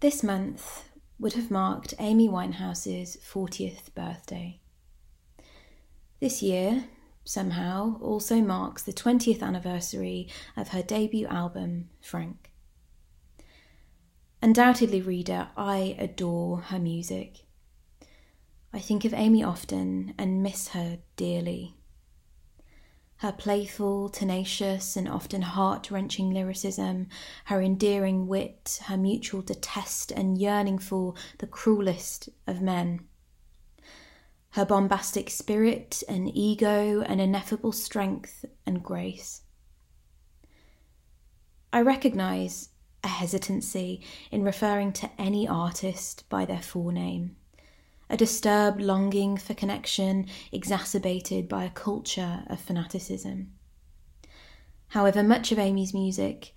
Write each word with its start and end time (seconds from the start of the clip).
This 0.00 0.22
month 0.22 0.88
would 1.18 1.34
have 1.34 1.50
marked 1.50 1.92
Amy 1.98 2.26
Winehouse's 2.26 3.18
40th 3.18 3.94
birthday. 3.94 4.58
This 6.20 6.40
year, 6.40 6.84
somehow, 7.22 7.98
also 8.00 8.36
marks 8.40 8.82
the 8.82 8.94
20th 8.94 9.42
anniversary 9.42 10.26
of 10.56 10.68
her 10.68 10.82
debut 10.82 11.26
album, 11.26 11.90
Frank. 12.00 12.50
Undoubtedly, 14.40 15.02
reader, 15.02 15.48
I 15.54 15.96
adore 15.98 16.62
her 16.62 16.78
music. 16.78 17.40
I 18.72 18.78
think 18.78 19.04
of 19.04 19.12
Amy 19.12 19.44
often 19.44 20.14
and 20.16 20.42
miss 20.42 20.68
her 20.68 21.00
dearly. 21.16 21.76
Her 23.20 23.32
playful, 23.32 24.08
tenacious, 24.08 24.96
and 24.96 25.06
often 25.06 25.42
heart 25.42 25.90
wrenching 25.90 26.30
lyricism, 26.30 27.08
her 27.44 27.60
endearing 27.60 28.26
wit, 28.26 28.80
her 28.86 28.96
mutual 28.96 29.42
detest 29.42 30.10
and 30.10 30.38
yearning 30.38 30.78
for 30.78 31.12
the 31.36 31.46
cruelest 31.46 32.30
of 32.46 32.62
men. 32.62 33.06
Her 34.52 34.64
bombastic 34.64 35.28
spirit 35.28 36.02
and 36.08 36.34
ego 36.34 37.02
and 37.02 37.20
ineffable 37.20 37.72
strength 37.72 38.46
and 38.64 38.82
grace. 38.82 39.42
I 41.74 41.82
recognise 41.82 42.70
a 43.04 43.08
hesitancy 43.08 44.00
in 44.30 44.44
referring 44.44 44.94
to 44.94 45.10
any 45.18 45.46
artist 45.46 46.26
by 46.30 46.46
their 46.46 46.62
full 46.62 46.90
name 46.90 47.36
a 48.10 48.16
disturbed 48.16 48.82
longing 48.82 49.36
for 49.36 49.54
connection 49.54 50.26
exacerbated 50.50 51.48
by 51.48 51.62
a 51.64 51.70
culture 51.70 52.42
of 52.48 52.60
fanaticism. 52.60 53.52
However, 54.88 55.22
much 55.22 55.52
of 55.52 55.60
Amy's 55.60 55.94
music, 55.94 56.52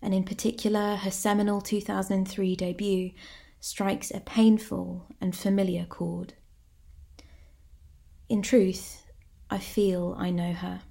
and 0.00 0.14
in 0.14 0.22
particular 0.22 0.94
her 0.94 1.10
seminal 1.10 1.60
2003 1.60 2.54
debut, 2.54 3.10
strikes 3.58 4.12
a 4.12 4.20
painful 4.20 5.06
and 5.20 5.34
familiar 5.34 5.84
chord. 5.84 6.34
In 8.28 8.40
truth, 8.40 9.04
I 9.50 9.58
feel 9.58 10.14
I 10.16 10.30
know 10.30 10.52
her. 10.52 10.82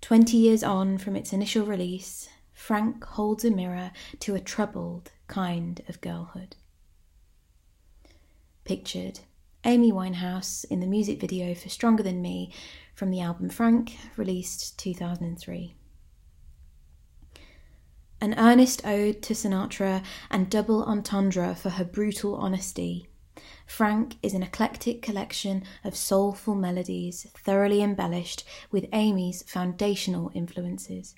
Twenty 0.00 0.38
years 0.38 0.64
on 0.64 0.96
from 0.96 1.14
its 1.14 1.32
initial 1.34 1.66
release, 1.66 2.28
Frank 2.54 3.04
holds 3.04 3.44
a 3.44 3.50
mirror 3.50 3.92
to 4.20 4.34
a 4.34 4.40
troubled 4.40 5.12
kind 5.28 5.82
of 5.88 6.00
girlhood 6.00 6.56
pictured 8.64 9.20
Amy 9.64 9.92
Winehouse 9.92 10.64
in 10.64 10.80
the 10.80 10.86
music 10.86 11.20
video 11.20 11.54
for 11.54 11.68
Stronger 11.68 12.02
Than 12.02 12.20
Me 12.20 12.52
from 12.94 13.10
the 13.10 13.20
album 13.20 13.48
Frank, 13.48 13.96
released 14.16 14.78
2003. 14.78 15.74
An 18.20 18.34
earnest 18.38 18.86
ode 18.86 19.22
to 19.22 19.34
Sinatra 19.34 20.02
and 20.30 20.50
double 20.50 20.84
entendre 20.84 21.54
for 21.54 21.70
her 21.70 21.84
brutal 21.84 22.36
honesty. 22.36 23.08
Frank 23.66 24.16
is 24.22 24.34
an 24.34 24.42
eclectic 24.42 25.02
collection 25.02 25.64
of 25.82 25.96
soulful 25.96 26.54
melodies 26.54 27.26
thoroughly 27.36 27.82
embellished 27.82 28.44
with 28.70 28.88
Amy's 28.92 29.42
foundational 29.42 30.30
influences 30.34 31.14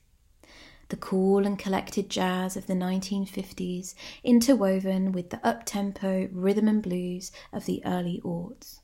the 0.88 0.96
cool 0.96 1.46
and 1.46 1.58
collected 1.58 2.08
jazz 2.10 2.56
of 2.56 2.66
the 2.66 2.74
1950s, 2.74 3.94
interwoven 4.22 5.12
with 5.12 5.30
the 5.30 5.46
up-tempo 5.46 6.28
rhythm 6.32 6.68
and 6.68 6.82
blues 6.82 7.32
of 7.52 7.64
the 7.64 7.82
early 7.84 8.20
aughts. 8.24 8.80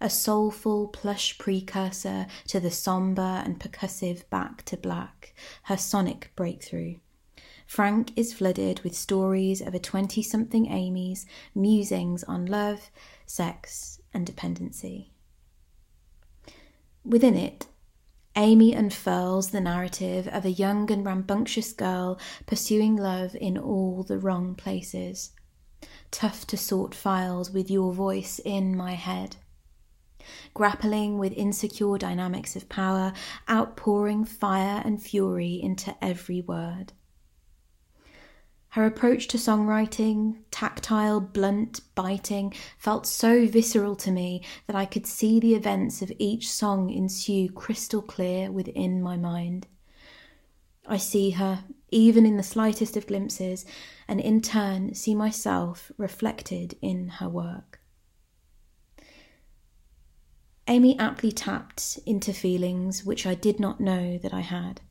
A 0.00 0.10
soulful, 0.10 0.88
plush 0.88 1.38
precursor 1.38 2.26
to 2.48 2.60
the 2.60 2.70
somber 2.70 3.42
and 3.44 3.58
percussive 3.58 4.28
Back 4.28 4.62
to 4.66 4.76
Black, 4.76 5.34
her 5.64 5.76
sonic 5.76 6.32
breakthrough. 6.36 6.96
Frank 7.66 8.12
is 8.14 8.32
flooded 8.32 8.80
with 8.80 8.94
stories 8.94 9.60
of 9.60 9.74
a 9.74 9.78
20 9.78 10.22
something 10.22 10.70
Amy's 10.70 11.26
musings 11.54 12.22
on 12.24 12.46
love, 12.46 12.90
sex, 13.24 14.00
and 14.12 14.24
dependency. 14.24 15.10
Within 17.04 17.34
it, 17.34 17.66
Amy 18.38 18.74
unfurls 18.74 19.50
the 19.50 19.60
narrative 19.62 20.28
of 20.28 20.44
a 20.44 20.50
young 20.50 20.90
and 20.92 21.06
rambunctious 21.06 21.72
girl 21.72 22.18
pursuing 22.44 22.94
love 22.94 23.34
in 23.34 23.56
all 23.56 24.02
the 24.02 24.18
wrong 24.18 24.54
places. 24.54 25.30
Tough 26.10 26.46
to 26.48 26.56
sort 26.56 26.94
files 26.94 27.50
with 27.50 27.70
your 27.70 27.92
voice 27.94 28.38
in 28.44 28.76
my 28.76 28.92
head. 28.92 29.36
Grappling 30.52 31.18
with 31.18 31.32
insecure 31.32 31.96
dynamics 31.96 32.56
of 32.56 32.68
power, 32.68 33.14
outpouring 33.48 34.24
fire 34.24 34.82
and 34.84 35.02
fury 35.02 35.54
into 35.54 35.96
every 36.04 36.42
word. 36.42 36.92
Her 38.76 38.84
approach 38.84 39.26
to 39.28 39.38
songwriting, 39.38 40.36
tactile, 40.50 41.18
blunt, 41.18 41.80
biting, 41.94 42.52
felt 42.76 43.06
so 43.06 43.46
visceral 43.46 43.96
to 43.96 44.10
me 44.10 44.42
that 44.66 44.76
I 44.76 44.84
could 44.84 45.06
see 45.06 45.40
the 45.40 45.54
events 45.54 46.02
of 46.02 46.12
each 46.18 46.52
song 46.52 46.90
ensue 46.90 47.48
crystal 47.50 48.02
clear 48.02 48.52
within 48.52 49.02
my 49.02 49.16
mind. 49.16 49.66
I 50.86 50.98
see 50.98 51.30
her, 51.30 51.64
even 51.90 52.26
in 52.26 52.36
the 52.36 52.42
slightest 52.42 52.98
of 52.98 53.06
glimpses, 53.06 53.64
and 54.06 54.20
in 54.20 54.42
turn 54.42 54.92
see 54.94 55.14
myself 55.14 55.90
reflected 55.96 56.76
in 56.82 57.08
her 57.08 57.30
work. 57.30 57.80
Amy 60.68 60.98
aptly 60.98 61.32
tapped 61.32 61.98
into 62.04 62.34
feelings 62.34 63.06
which 63.06 63.24
I 63.24 63.34
did 63.34 63.58
not 63.58 63.80
know 63.80 64.18
that 64.18 64.34
I 64.34 64.40
had 64.42 64.82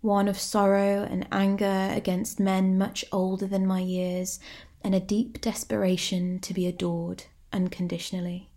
one 0.00 0.28
of 0.28 0.38
sorrow 0.38 1.06
and 1.10 1.26
anger 1.30 1.90
against 1.92 2.40
men 2.40 2.78
much 2.78 3.04
older 3.12 3.46
than 3.46 3.66
my 3.66 3.80
years, 3.80 4.40
and 4.82 4.94
a 4.94 5.00
deep 5.00 5.40
desperation 5.40 6.38
to 6.40 6.54
be 6.54 6.66
adored 6.66 7.24
unconditionally. 7.52 8.50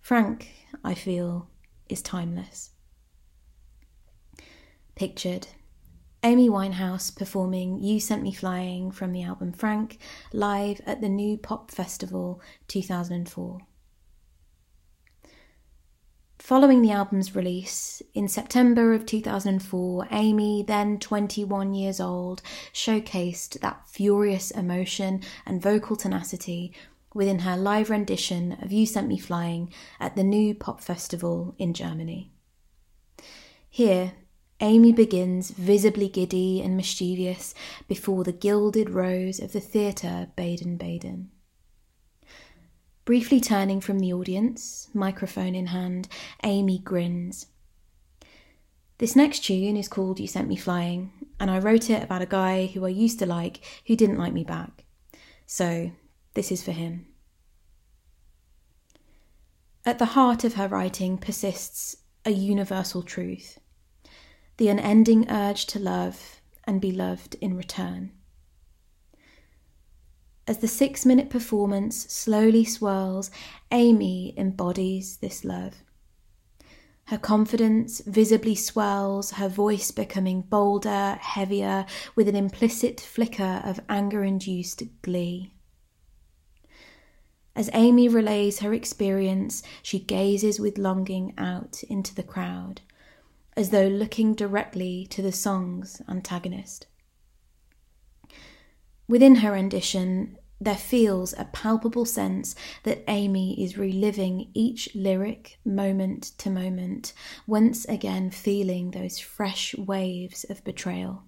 Frank, 0.00 0.50
I 0.84 0.94
feel, 0.94 1.48
is 1.88 2.02
timeless. 2.02 2.70
Pictured 4.94 5.48
Amy 6.22 6.48
Winehouse 6.48 7.14
performing 7.14 7.82
You 7.82 7.98
Sent 8.00 8.22
Me 8.22 8.32
Flying 8.32 8.90
from 8.90 9.12
the 9.12 9.22
album 9.22 9.52
Frank 9.52 9.98
live 10.32 10.80
at 10.86 11.00
the 11.00 11.08
New 11.08 11.36
Pop 11.36 11.70
Festival 11.70 12.40
2004. 12.68 13.58
Following 16.44 16.82
the 16.82 16.90
album's 16.90 17.34
release, 17.34 18.02
in 18.12 18.28
September 18.28 18.92
of 18.92 19.06
2004, 19.06 20.08
Amy, 20.10 20.62
then 20.62 20.98
21 20.98 21.72
years 21.72 22.00
old, 22.00 22.42
showcased 22.70 23.60
that 23.60 23.88
furious 23.88 24.50
emotion 24.50 25.22
and 25.46 25.62
vocal 25.62 25.96
tenacity 25.96 26.70
within 27.14 27.38
her 27.38 27.56
live 27.56 27.88
rendition 27.88 28.58
of 28.60 28.72
You 28.72 28.84
Sent 28.84 29.08
Me 29.08 29.16
Flying 29.16 29.72
at 29.98 30.16
the 30.16 30.22
New 30.22 30.54
Pop 30.54 30.82
Festival 30.82 31.54
in 31.56 31.72
Germany. 31.72 32.30
Here, 33.70 34.12
Amy 34.60 34.92
begins 34.92 35.50
visibly 35.50 36.10
giddy 36.10 36.60
and 36.60 36.76
mischievous 36.76 37.54
before 37.88 38.22
the 38.22 38.32
gilded 38.32 38.90
rows 38.90 39.40
of 39.40 39.52
the 39.52 39.60
theatre 39.60 40.28
Baden 40.36 40.76
Baden. 40.76 41.30
Briefly 43.04 43.38
turning 43.38 43.82
from 43.82 43.98
the 43.98 44.14
audience, 44.14 44.88
microphone 44.94 45.54
in 45.54 45.66
hand, 45.66 46.08
Amy 46.42 46.78
grins. 46.78 47.48
This 48.96 49.14
next 49.14 49.44
tune 49.44 49.76
is 49.76 49.88
called 49.88 50.18
You 50.18 50.26
Sent 50.26 50.48
Me 50.48 50.56
Flying, 50.56 51.12
and 51.38 51.50
I 51.50 51.58
wrote 51.58 51.90
it 51.90 52.02
about 52.02 52.22
a 52.22 52.26
guy 52.26 52.64
who 52.66 52.86
I 52.86 52.88
used 52.88 53.18
to 53.18 53.26
like 53.26 53.62
who 53.86 53.94
didn't 53.94 54.16
like 54.16 54.32
me 54.32 54.42
back. 54.42 54.84
So, 55.44 55.90
this 56.32 56.50
is 56.50 56.62
for 56.62 56.72
him. 56.72 57.06
At 59.84 59.98
the 59.98 60.06
heart 60.06 60.42
of 60.42 60.54
her 60.54 60.68
writing 60.68 61.18
persists 61.18 61.96
a 62.24 62.30
universal 62.30 63.02
truth 63.02 63.58
the 64.56 64.68
unending 64.68 65.28
urge 65.28 65.66
to 65.66 65.78
love 65.80 66.40
and 66.62 66.80
be 66.80 66.92
loved 66.92 67.34
in 67.40 67.56
return. 67.56 68.12
As 70.46 70.58
the 70.58 70.68
six 70.68 71.06
minute 71.06 71.30
performance 71.30 72.12
slowly 72.12 72.64
swirls, 72.64 73.30
Amy 73.70 74.34
embodies 74.36 75.16
this 75.16 75.42
love. 75.42 75.82
Her 77.06 77.18
confidence 77.18 78.00
visibly 78.00 78.54
swells, 78.54 79.32
her 79.32 79.48
voice 79.48 79.90
becoming 79.90 80.42
bolder, 80.42 81.18
heavier, 81.20 81.86
with 82.14 82.28
an 82.28 82.36
implicit 82.36 83.00
flicker 83.00 83.62
of 83.64 83.80
anger 83.88 84.22
induced 84.22 84.82
glee. 85.00 85.54
As 87.56 87.70
Amy 87.72 88.08
relays 88.08 88.58
her 88.60 88.74
experience, 88.74 89.62
she 89.82 89.98
gazes 89.98 90.58
with 90.58 90.76
longing 90.76 91.32
out 91.38 91.82
into 91.84 92.14
the 92.14 92.22
crowd, 92.22 92.80
as 93.56 93.70
though 93.70 93.86
looking 93.86 94.34
directly 94.34 95.06
to 95.06 95.22
the 95.22 95.32
song's 95.32 96.02
antagonist. 96.08 96.86
Within 99.06 99.36
her 99.36 99.52
rendition, 99.52 100.38
there 100.60 100.76
feels 100.76 101.34
a 101.36 101.44
palpable 101.52 102.06
sense 102.06 102.54
that 102.84 103.04
Amy 103.06 103.62
is 103.62 103.76
reliving 103.76 104.50
each 104.54 104.94
lyric 104.94 105.58
moment 105.64 106.32
to 106.38 106.48
moment, 106.48 107.12
once 107.46 107.84
again 107.84 108.30
feeling 108.30 108.90
those 108.90 109.18
fresh 109.18 109.74
waves 109.76 110.44
of 110.48 110.64
betrayal. 110.64 111.24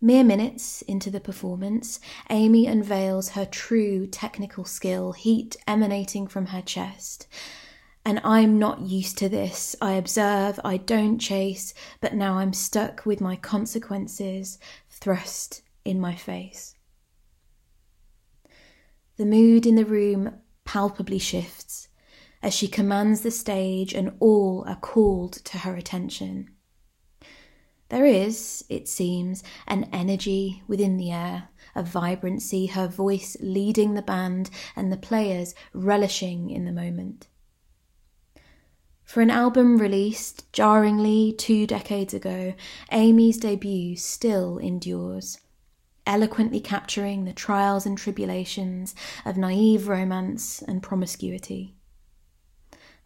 Mere 0.00 0.24
minutes 0.24 0.80
into 0.82 1.10
the 1.10 1.20
performance, 1.20 2.00
Amy 2.30 2.66
unveils 2.66 3.30
her 3.30 3.44
true 3.44 4.06
technical 4.06 4.64
skill, 4.64 5.12
heat 5.12 5.56
emanating 5.66 6.26
from 6.26 6.46
her 6.46 6.62
chest. 6.62 7.26
And 8.02 8.18
I'm 8.24 8.58
not 8.58 8.80
used 8.80 9.18
to 9.18 9.28
this. 9.28 9.76
I 9.82 9.92
observe, 9.92 10.58
I 10.64 10.78
don't 10.78 11.18
chase, 11.18 11.74
but 12.00 12.14
now 12.14 12.38
I'm 12.38 12.54
stuck 12.54 13.04
with 13.04 13.20
my 13.20 13.36
consequences 13.36 14.58
thrust 15.00 15.62
in 15.84 16.00
my 16.00 16.14
face. 16.14 16.74
The 19.16 19.26
mood 19.26 19.66
in 19.66 19.74
the 19.74 19.84
room 19.84 20.40
palpably 20.64 21.18
shifts 21.18 21.88
as 22.42 22.54
she 22.54 22.68
commands 22.68 23.20
the 23.20 23.30
stage, 23.30 23.92
and 23.92 24.12
all 24.18 24.64
are 24.66 24.76
called 24.76 25.32
to 25.32 25.58
her 25.58 25.76
attention. 25.76 26.48
There 27.90 28.06
is, 28.06 28.64
it 28.68 28.88
seems, 28.88 29.42
an 29.66 29.88
energy 29.92 30.62
within 30.66 30.96
the 30.96 31.10
air, 31.10 31.48
a 31.74 31.82
vibrancy, 31.82 32.66
her 32.66 32.86
voice 32.86 33.36
leading 33.40 33.94
the 33.94 34.02
band 34.02 34.48
and 34.76 34.90
the 34.90 34.96
players 34.96 35.54
relishing 35.74 36.50
in 36.50 36.64
the 36.64 36.72
moment. 36.72 37.26
For 39.10 39.22
an 39.22 39.30
album 39.30 39.78
released 39.78 40.52
jarringly 40.52 41.34
two 41.36 41.66
decades 41.66 42.14
ago, 42.14 42.54
Amy's 42.92 43.38
debut 43.38 43.96
still 43.96 44.56
endures, 44.58 45.40
eloquently 46.06 46.60
capturing 46.60 47.24
the 47.24 47.32
trials 47.32 47.86
and 47.86 47.98
tribulations 47.98 48.94
of 49.24 49.36
naive 49.36 49.88
romance 49.88 50.62
and 50.62 50.80
promiscuity. 50.80 51.74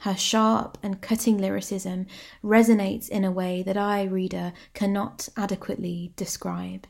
Her 0.01 0.15
sharp 0.15 0.77
and 0.83 1.01
cutting 1.01 1.39
lyricism 1.39 2.05
resonates 2.43 3.09
in 3.09 3.25
a 3.25 3.33
way 3.33 3.63
that 3.63 3.79
I, 3.79 4.03
reader, 4.03 4.53
cannot 4.75 5.31
adequately 5.39 6.13
describe. 6.17 6.87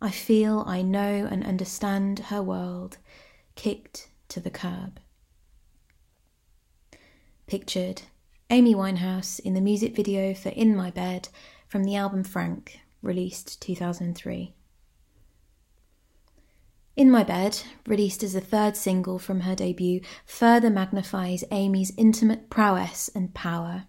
I 0.00 0.12
feel 0.12 0.62
I 0.64 0.82
know 0.82 1.26
and 1.28 1.42
understand 1.44 2.20
her 2.30 2.40
world, 2.40 2.98
kicked 3.56 4.10
to 4.28 4.38
the 4.38 4.48
curb. 4.50 5.00
Pictured 7.46 8.02
Amy 8.50 8.74
Winehouse 8.74 9.38
in 9.38 9.54
the 9.54 9.60
music 9.60 9.94
video 9.94 10.34
for 10.34 10.48
In 10.48 10.74
My 10.74 10.90
Bed 10.90 11.28
from 11.68 11.84
the 11.84 11.94
album 11.94 12.24
Frank, 12.24 12.80
released 13.02 13.62
2003. 13.62 14.52
In 16.96 17.08
My 17.08 17.22
Bed, 17.22 17.62
released 17.86 18.24
as 18.24 18.32
the 18.32 18.40
third 18.40 18.76
single 18.76 19.20
from 19.20 19.42
her 19.42 19.54
debut, 19.54 20.00
further 20.24 20.70
magnifies 20.70 21.44
Amy's 21.52 21.92
intimate 21.96 22.50
prowess 22.50 23.08
and 23.14 23.32
power 23.32 23.84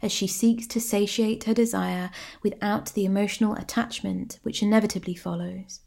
as 0.00 0.12
she 0.12 0.28
seeks 0.28 0.68
to 0.68 0.80
satiate 0.80 1.42
her 1.42 1.54
desire 1.54 2.08
without 2.44 2.92
the 2.92 3.04
emotional 3.04 3.54
attachment 3.56 4.38
which 4.44 4.62
inevitably 4.62 5.16
follows. 5.16 5.80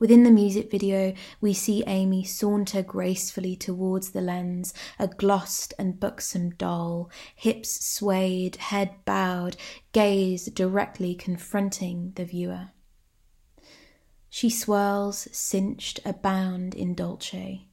Within 0.00 0.24
the 0.24 0.30
music 0.30 0.70
video, 0.70 1.12
we 1.42 1.52
see 1.52 1.84
Amy 1.86 2.24
saunter 2.24 2.82
gracefully 2.82 3.54
towards 3.54 4.12
the 4.12 4.22
lens, 4.22 4.72
a 4.98 5.06
glossed 5.06 5.74
and 5.78 6.00
buxom 6.00 6.52
doll, 6.52 7.10
hips 7.36 7.84
swayed, 7.84 8.56
head 8.56 8.92
bowed, 9.04 9.58
gaze 9.92 10.46
directly 10.46 11.14
confronting 11.14 12.12
the 12.16 12.24
viewer. 12.24 12.70
She 14.30 14.48
swirls, 14.48 15.28
cinched, 15.32 16.00
abound 16.06 16.74
in 16.74 16.94
dolce. 16.94 17.68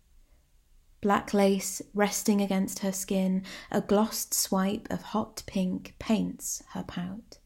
Black 1.00 1.34
lace 1.34 1.82
resting 1.94 2.42
against 2.42 2.80
her 2.80 2.92
skin, 2.92 3.44
a 3.72 3.80
glossed 3.80 4.34
swipe 4.34 4.88
of 4.90 5.02
hot 5.02 5.44
pink 5.46 5.96
paints 5.98 6.62
her 6.74 6.84
pout. 6.84 7.38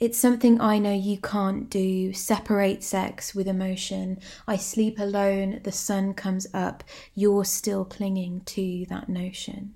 It's 0.00 0.18
something 0.18 0.58
I 0.62 0.78
know 0.78 0.94
you 0.94 1.18
can't 1.18 1.68
do. 1.68 2.14
Separate 2.14 2.82
sex 2.82 3.34
with 3.34 3.46
emotion. 3.46 4.18
I 4.48 4.56
sleep 4.56 4.98
alone, 4.98 5.60
the 5.62 5.72
sun 5.72 6.14
comes 6.14 6.46
up, 6.54 6.82
you're 7.14 7.44
still 7.44 7.84
clinging 7.84 8.40
to 8.46 8.86
that 8.88 9.10
notion. 9.10 9.74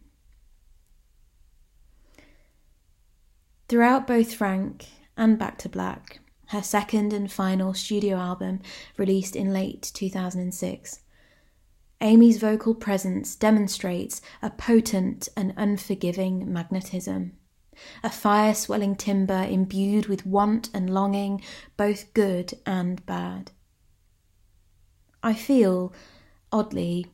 Throughout 3.68 4.06
both 4.06 4.32
Frank 4.32 4.86
and 5.14 5.38
Back 5.38 5.58
to 5.58 5.68
Black, 5.68 6.20
her 6.48 6.62
second 6.62 7.12
and 7.12 7.30
final 7.30 7.74
studio 7.74 8.16
album 8.16 8.60
released 8.96 9.36
in 9.36 9.52
late 9.52 9.90
2006. 9.92 11.00
Amy's 12.00 12.38
vocal 12.38 12.74
presence 12.74 13.36
demonstrates 13.36 14.22
a 14.40 14.48
potent 14.48 15.28
and 15.36 15.52
unforgiving 15.56 16.50
magnetism, 16.50 17.32
a 18.02 18.10
fire 18.10 18.54
swelling 18.54 18.96
timber 18.96 19.44
imbued 19.48 20.06
with 20.06 20.26
want 20.26 20.70
and 20.74 20.92
longing, 20.92 21.42
both 21.76 22.12
good 22.14 22.54
and 22.66 23.04
bad. 23.06 23.50
I 25.22 25.34
feel, 25.34 25.92
oddly, 26.52 27.06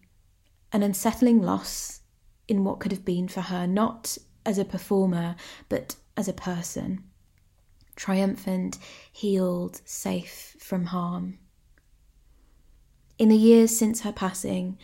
an 0.72 0.82
unsettling 0.82 1.42
loss 1.42 2.00
in 2.48 2.64
what 2.64 2.80
could 2.80 2.92
have 2.92 3.04
been 3.04 3.28
for 3.28 3.42
her, 3.42 3.66
not 3.66 4.18
as 4.44 4.58
a 4.58 4.64
performer, 4.64 5.36
but 5.68 5.96
as 6.16 6.28
a 6.28 6.32
person 6.32 7.04
triumphant, 8.00 8.78
healed, 9.12 9.82
safe 9.84 10.56
from 10.58 10.86
harm. 10.86 11.38
In 13.18 13.28
the 13.28 13.36
years 13.36 13.76
since 13.76 14.00
her 14.00 14.12
passing, 14.12 14.78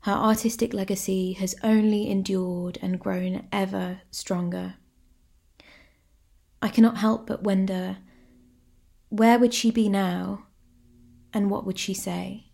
her 0.00 0.12
artistic 0.12 0.72
legacy 0.72 1.34
has 1.34 1.54
only 1.62 2.08
endured 2.08 2.78
and 2.80 2.98
grown 2.98 3.46
ever 3.52 4.00
stronger. 4.10 4.76
I 6.66 6.68
cannot 6.68 6.96
help 6.96 7.28
but 7.28 7.44
wonder 7.44 7.98
where 9.08 9.38
would 9.38 9.54
she 9.54 9.70
be 9.70 9.88
now 9.88 10.46
and 11.32 11.48
what 11.48 11.64
would 11.64 11.78
she 11.78 11.94
say? 11.94 12.45